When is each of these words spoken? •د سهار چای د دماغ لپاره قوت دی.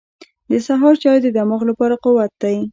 •د 0.51 0.53
سهار 0.67 0.95
چای 1.03 1.17
د 1.21 1.27
دماغ 1.37 1.61
لپاره 1.69 1.95
قوت 2.03 2.31
دی. 2.41 2.57